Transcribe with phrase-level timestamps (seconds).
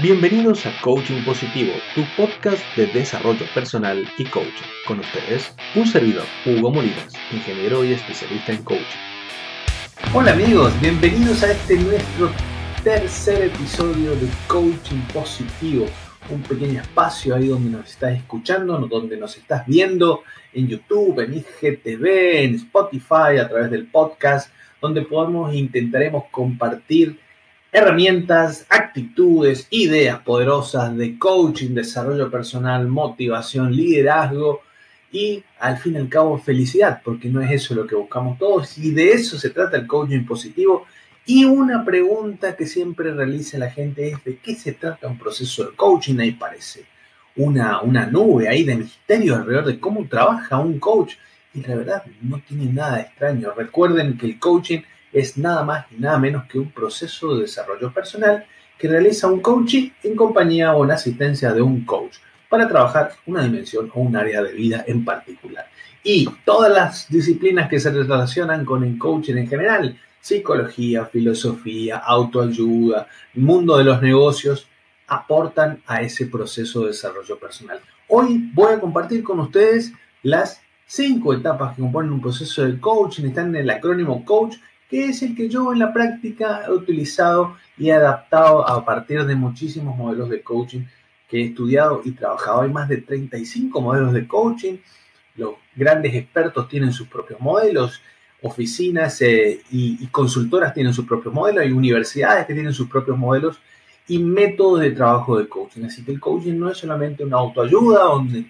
[0.00, 4.64] Bienvenidos a Coaching Positivo, tu podcast de desarrollo personal y coaching.
[4.86, 8.84] Con ustedes, un servidor, Hugo Molinas, ingeniero y especialista en coaching.
[10.14, 12.30] Hola amigos, bienvenidos a este nuestro
[12.82, 15.84] tercer episodio de Coaching Positivo.
[16.30, 20.22] Un pequeño espacio ahí donde nos estás escuchando, donde nos estás viendo
[20.54, 24.50] en YouTube, en IGTV, en Spotify, a través del podcast,
[24.80, 27.20] donde podemos e intentaremos compartir
[27.72, 34.60] herramientas, actitudes, ideas poderosas de coaching, desarrollo personal, motivación, liderazgo
[35.10, 38.76] y al fin y al cabo felicidad, porque no es eso lo que buscamos todos
[38.76, 40.86] y de eso se trata el coaching positivo.
[41.24, 45.64] Y una pregunta que siempre realiza la gente es de qué se trata un proceso
[45.64, 46.18] de coaching.
[46.18, 46.84] Ahí parece
[47.36, 51.14] una, una nube ahí de misterio alrededor de cómo trabaja un coach.
[51.54, 53.52] Y la verdad no tiene nada de extraño.
[53.56, 54.80] Recuerden que el coaching
[55.12, 58.44] es nada más y nada menos que un proceso de desarrollo personal
[58.78, 62.16] que realiza un coaching en compañía o en asistencia de un coach
[62.48, 65.66] para trabajar una dimensión o un área de vida en particular.
[66.02, 73.06] Y todas las disciplinas que se relacionan con el coaching en general, psicología, filosofía, autoayuda,
[73.34, 74.66] mundo de los negocios,
[75.06, 77.80] aportan a ese proceso de desarrollo personal.
[78.08, 83.26] Hoy voy a compartir con ustedes las cinco etapas que componen un proceso de coaching,
[83.26, 84.56] están en el acrónimo COACH
[84.92, 89.24] que es el que yo en la práctica he utilizado y he adaptado a partir
[89.24, 90.82] de muchísimos modelos de coaching
[91.30, 92.60] que he estudiado y trabajado.
[92.60, 94.76] Hay más de 35 modelos de coaching.
[95.36, 98.02] Los grandes expertos tienen sus propios modelos,
[98.42, 103.58] oficinas eh, y, consultoras tienen sus propios modelos, hay universidades que tienen sus propios modelos
[104.08, 105.84] y métodos de trabajo de coaching.
[105.84, 108.44] Así que el coaching no es solamente una autoayuda donde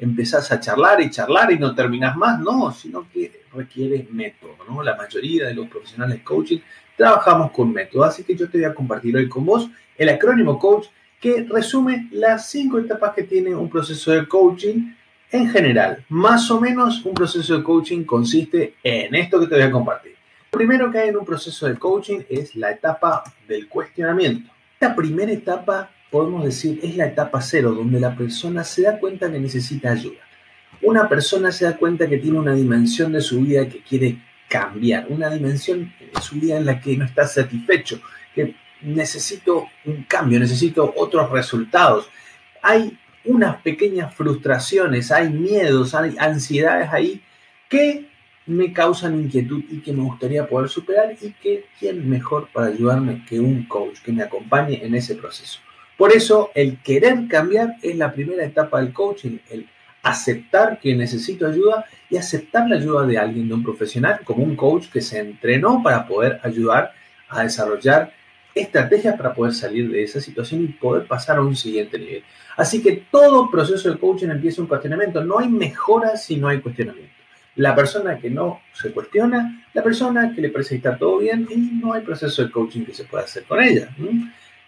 [0.00, 4.82] empezás a charlar y charlar y no terminás más, no, sino que requiere método, ¿no?
[4.82, 6.58] La mayoría de los profesionales de coaching
[6.96, 10.58] trabajamos con método, así que yo te voy a compartir hoy con vos el acrónimo
[10.58, 10.86] coach
[11.20, 14.94] que resume las cinco etapas que tiene un proceso de coaching
[15.30, 16.04] en general.
[16.08, 20.14] Más o menos un proceso de coaching consiste en esto que te voy a compartir.
[20.50, 24.50] Lo primero que hay en un proceso de coaching es la etapa del cuestionamiento.
[24.72, 29.30] Esta primera etapa podemos decir, es la etapa cero, donde la persona se da cuenta
[29.30, 30.20] que necesita ayuda.
[30.82, 34.18] Una persona se da cuenta que tiene una dimensión de su vida que quiere
[34.48, 38.00] cambiar, una dimensión de su vida en la que no está satisfecho,
[38.34, 42.08] que necesito un cambio, necesito otros resultados.
[42.62, 47.22] Hay unas pequeñas frustraciones, hay miedos, hay ansiedades ahí
[47.68, 48.08] que
[48.46, 53.24] me causan inquietud y que me gustaría poder superar y que quién mejor para ayudarme
[53.28, 55.60] que un coach que me acompañe en ese proceso.
[56.00, 59.68] Por eso, el querer cambiar es la primera etapa del coaching, el
[60.02, 64.56] aceptar que necesito ayuda y aceptar la ayuda de alguien, de un profesional, como un
[64.56, 66.92] coach que se entrenó para poder ayudar
[67.28, 68.14] a desarrollar
[68.54, 72.24] estrategias para poder salir de esa situación y poder pasar a un siguiente nivel.
[72.56, 75.22] Así que todo proceso de coaching empieza un cuestionamiento.
[75.22, 77.12] No hay mejora si no hay cuestionamiento.
[77.56, 81.46] La persona que no se cuestiona, la persona que le parece que está todo bien
[81.50, 83.90] y no hay proceso de coaching que se pueda hacer con ella.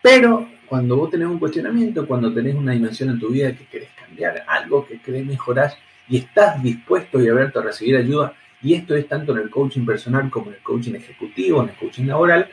[0.00, 3.90] Pero cuando vos tenés un cuestionamiento, cuando tenés una dimensión en tu vida que querés
[3.98, 5.72] cambiar, algo que querés mejorar
[6.08, 9.84] y estás dispuesto y abierto a recibir ayuda, y esto es tanto en el coaching
[9.86, 12.48] personal como en el coaching ejecutivo, en el coaching laboral,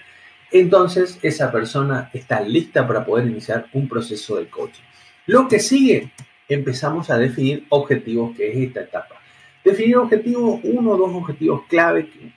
[0.51, 4.83] entonces esa persona está lista para poder iniciar un proceso de coaching.
[5.25, 6.11] Lo que sigue,
[6.47, 9.15] empezamos a definir objetivos, que es esta etapa.
[9.63, 12.31] Definir objetivos, uno o dos objetivos clave que,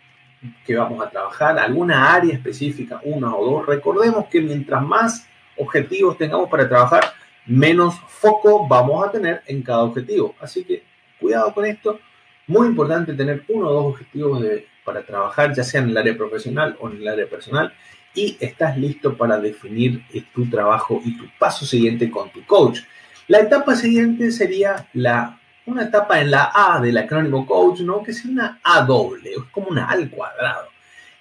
[0.65, 3.67] que vamos a trabajar, alguna área específica, una o dos.
[3.67, 5.28] Recordemos que mientras más
[5.59, 7.13] objetivos tengamos para trabajar,
[7.47, 10.35] menos foco vamos a tener en cada objetivo.
[10.41, 10.83] Así que
[11.21, 11.99] cuidado con esto.
[12.47, 14.43] Muy importante tener uno o dos objetivos
[14.85, 17.73] para trabajar, ya sea en el área profesional o en el área personal,
[18.15, 20.03] y estás listo para definir
[20.35, 22.81] tu trabajo y tu paso siguiente con tu coach.
[23.27, 28.03] La etapa siguiente sería la, una etapa en la A del acrónimo coach, ¿no?
[28.03, 30.69] que es una A doble, es como una A al cuadrado.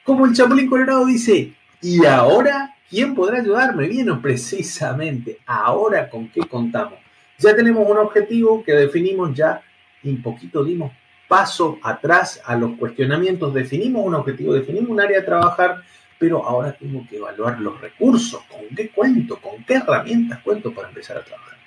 [0.04, 3.88] Como el Chapulín Colorado dice, y ahora ¿Quién podrá ayudarme?
[3.88, 7.00] Bien, precisamente ahora con qué contamos.
[7.38, 9.62] Ya tenemos un objetivo que definimos ya
[10.02, 10.92] y un poquito dimos
[11.28, 15.84] paso atrás a los cuestionamientos, definimos un objetivo, definimos un área a trabajar,
[16.18, 20.88] pero ahora tengo que evaluar los recursos, con qué cuento, con qué herramientas cuento para
[20.88, 21.58] empezar a trabajar,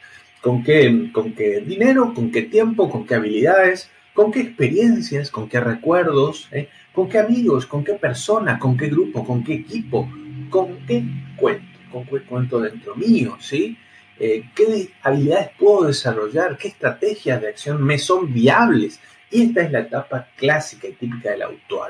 [0.40, 6.48] con qué, dinero, con qué tiempo, con qué habilidades, con qué experiencias, con qué recuerdos,
[6.50, 6.68] ¿eh?
[6.92, 10.08] con qué amigos, con qué persona, con qué grupo, con qué equipo,
[10.50, 11.02] con qué
[11.36, 13.78] cuento, con qué cuento dentro mío, ¿sí?
[14.18, 16.58] Eh, ¿Qué habilidades puedo desarrollar?
[16.58, 19.00] ¿Qué estrategias de acción me son viables?
[19.30, 21.80] Y esta es la etapa clásica y típica del, auto,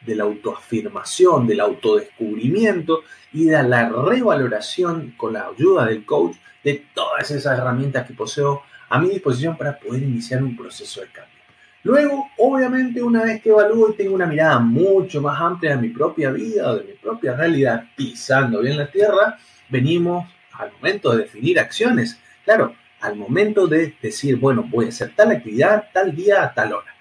[0.00, 3.02] de la autoafirmación, del autodescubrimiento
[3.34, 8.62] y de la revaloración con la ayuda del coach de todas esas herramientas que poseo
[8.88, 11.43] a mi disposición para poder iniciar un proceso de cambio.
[11.84, 15.88] Luego, obviamente, una vez que evalúo y tengo una mirada mucho más amplia de mi
[15.90, 19.38] propia vida de mi propia realidad, pisando bien la tierra,
[19.68, 22.18] venimos al momento de definir acciones.
[22.42, 26.72] Claro, al momento de decir, bueno, voy a hacer tal actividad tal día a tal
[26.72, 26.94] hora,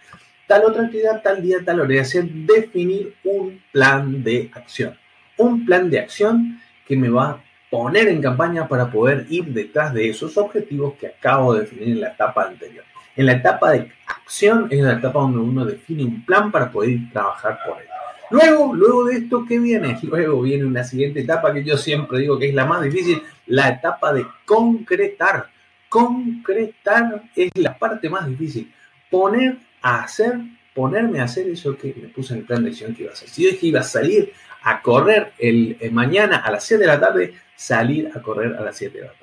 [0.48, 4.98] tal otra actividad tal día tal hora, es decir, definir un plan de acción.
[5.38, 9.94] Un plan de acción que me va a poner en campaña para poder ir detrás
[9.94, 12.84] de esos objetivos que acabo de definir en la etapa anterior.
[13.16, 16.98] En la etapa de acción es la etapa donde uno define un plan para poder
[17.12, 17.88] trabajar por él.
[18.32, 20.00] Luego, luego de esto, ¿qué viene?
[20.04, 23.70] Luego viene una siguiente etapa que yo siempre digo que es la más difícil, la
[23.70, 25.50] etapa de concretar.
[25.88, 28.74] Concretar es la parte más difícil.
[29.12, 30.40] Poner a hacer,
[30.74, 33.14] ponerme a hacer eso que me puse en el plan de acción que iba a
[33.14, 33.30] hacer.
[33.30, 34.34] Si yo dije iba a salir
[34.64, 38.62] a correr el, el mañana a las 7 de la tarde, salir a correr a
[38.62, 39.23] las 7 de la tarde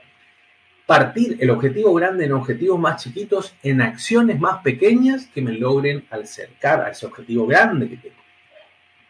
[0.91, 6.05] partir el objetivo grande en objetivos más chiquitos, en acciones más pequeñas que me logren
[6.11, 8.17] acercar a ese objetivo grande que tengo.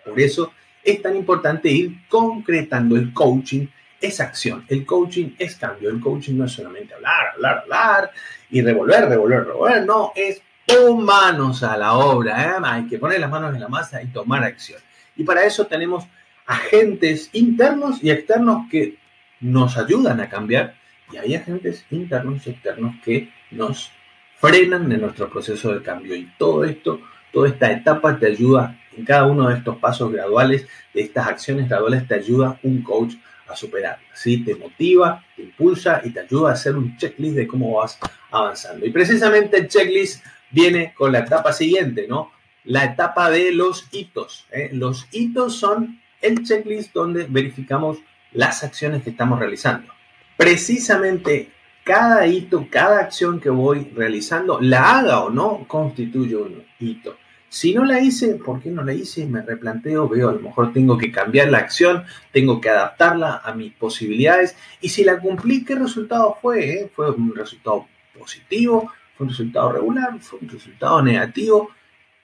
[0.05, 0.53] Por eso
[0.85, 3.67] es tan importante ir concretando el coaching,
[3.99, 8.11] es acción, el coaching es cambio, el coaching no es solamente hablar, hablar, hablar
[8.51, 12.61] y revolver, revolver, revolver, no, es pon manos a la obra, ¿eh?
[12.63, 14.83] hay que poner las manos en la masa y tomar acción.
[15.17, 16.05] Y para eso tenemos
[16.45, 18.99] agentes internos y externos que
[19.41, 20.75] nos ayudan a cambiar
[21.13, 23.91] y hay agentes internos y externos que nos
[24.37, 26.15] frenan en nuestro proceso de cambio.
[26.15, 27.01] Y todo esto,
[27.33, 31.69] toda esta etapa te ayuda, en cada uno de estos pasos graduales, de estas acciones
[31.69, 33.15] graduales, te ayuda un coach
[33.49, 33.99] a superar.
[34.15, 34.45] ¿sí?
[34.45, 37.99] Te motiva, te impulsa y te ayuda a hacer un checklist de cómo vas
[38.31, 38.87] avanzando.
[38.87, 42.33] Y precisamente el checklist viene con la etapa siguiente, ¿no?
[42.65, 44.47] La etapa de los hitos.
[44.51, 44.71] ¿eh?
[44.73, 47.99] Los hitos son el checklist donde verificamos
[48.33, 49.93] las acciones que estamos realizando
[50.41, 51.51] precisamente
[51.85, 57.19] cada hito, cada acción que voy realizando, la haga o no, constituye un hito.
[57.51, 59.27] Si no la hice, ¿por qué no la hice?
[59.27, 63.53] Me replanteo, veo, a lo mejor tengo que cambiar la acción, tengo que adaptarla a
[63.53, 64.57] mis posibilidades.
[64.81, 66.71] Y si la cumplí, ¿qué resultado fue?
[66.71, 66.91] Eh?
[66.95, 67.87] ¿Fue un resultado
[68.19, 68.91] positivo?
[69.17, 70.19] ¿Fue un resultado regular?
[70.21, 71.71] ¿Fue un resultado negativo?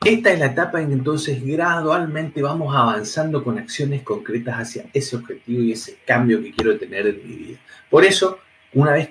[0.05, 5.17] Esta es la etapa en que entonces gradualmente vamos avanzando con acciones concretas hacia ese
[5.17, 7.59] objetivo y ese cambio que quiero tener en mi vida.
[7.91, 8.39] Por eso,
[8.75, 9.11] una vez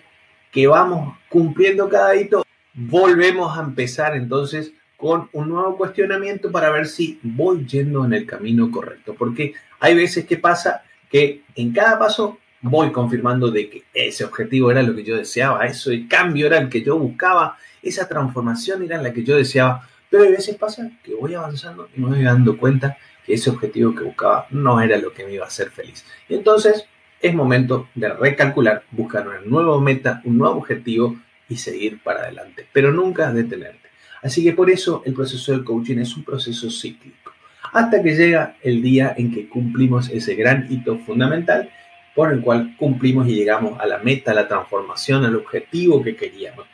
[0.51, 6.87] que vamos cumpliendo cada hito, volvemos a empezar entonces con un nuevo cuestionamiento para ver
[6.87, 9.15] si voy yendo en el camino correcto.
[9.17, 14.71] Porque hay veces que pasa que en cada paso voy confirmando de que ese objetivo
[14.71, 18.83] era lo que yo deseaba, eso el cambio era el que yo buscaba, esa transformación
[18.83, 22.23] era la que yo deseaba pero a veces pasa que voy avanzando y me voy
[22.23, 25.71] dando cuenta que ese objetivo que buscaba no era lo que me iba a hacer
[25.71, 26.05] feliz.
[26.29, 26.85] Y entonces
[27.21, 31.17] es momento de recalcular, buscar una nueva meta, un nuevo objetivo
[31.49, 33.89] y seguir para adelante, pero nunca detenerte.
[34.23, 37.33] Así que por eso el proceso del coaching es un proceso cíclico,
[37.73, 41.69] hasta que llega el día en que cumplimos ese gran hito fundamental
[42.15, 46.15] por el cual cumplimos y llegamos a la meta, a la transformación, al objetivo que
[46.15, 46.67] queríamos.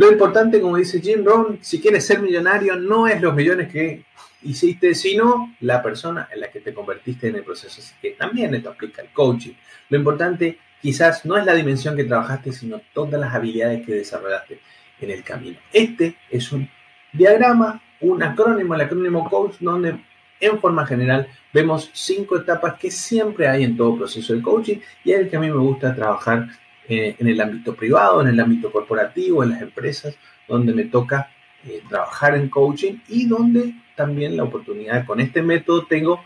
[0.00, 4.06] Lo importante, como dice Jim Rohn, si quieres ser millonario, no es los millones que
[4.40, 7.82] hiciste, sino la persona en la que te convertiste en el proceso.
[7.82, 9.52] Así que también esto aplica al coaching.
[9.90, 14.60] Lo importante quizás no es la dimensión que trabajaste, sino todas las habilidades que desarrollaste
[15.02, 15.58] en el camino.
[15.70, 16.66] Este es un
[17.12, 20.00] diagrama, un acrónimo, el acrónimo coach, donde
[20.40, 25.12] en forma general vemos cinco etapas que siempre hay en todo proceso de coaching y
[25.12, 26.48] es el que a mí me gusta trabajar
[26.90, 30.16] eh, en el ámbito privado, en el ámbito corporativo, en las empresas,
[30.48, 31.30] donde me toca
[31.64, 36.20] eh, trabajar en coaching y donde también la oportunidad con este método tengo,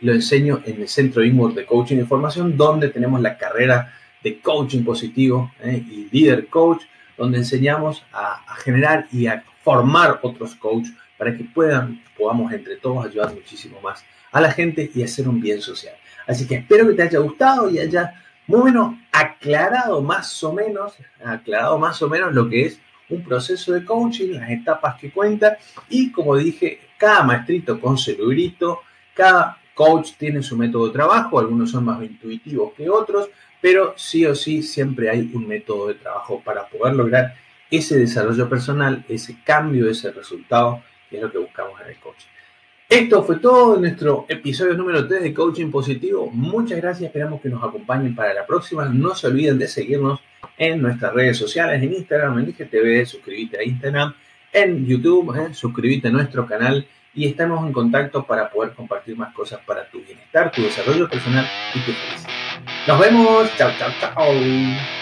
[0.00, 3.92] lo enseño en el Centro Inward de Coaching y Formación, donde tenemos la carrera
[4.24, 6.82] de coaching positivo eh, y líder coach,
[7.16, 12.74] donde enseñamos a, a, generar y a formar otros coaches para que puedan, podamos entre
[12.74, 15.94] todos ayudar muchísimo más a la gente y hacer un bien social.
[16.26, 18.14] Así que espero que te haya gustado y haya
[18.52, 20.92] muy bueno, aclarado más o menos,
[21.24, 22.78] aclarado más o menos lo que es
[23.08, 25.56] un proceso de coaching, las etapas que cuenta
[25.88, 28.12] y como dije, cada maestrito con su
[29.14, 34.26] cada coach tiene su método de trabajo, algunos son más intuitivos que otros, pero sí
[34.26, 37.34] o sí siempre hay un método de trabajo para poder lograr
[37.70, 42.28] ese desarrollo personal, ese cambio, ese resultado, que es lo que buscamos en el coaching.
[42.92, 46.28] Esto fue todo nuestro episodio número 3 de Coaching Positivo.
[46.30, 48.84] Muchas gracias, esperamos que nos acompañen para la próxima.
[48.84, 50.20] No se olviden de seguirnos
[50.58, 54.12] en nuestras redes sociales, en Instagram, en IGTV, suscríbete a Instagram,
[54.52, 59.32] en YouTube, eh, suscríbete a nuestro canal y estamos en contacto para poder compartir más
[59.32, 62.30] cosas para tu bienestar, tu desarrollo personal y tu felicidad.
[62.86, 63.56] Nos vemos.
[63.56, 65.01] Chao, chao, chao.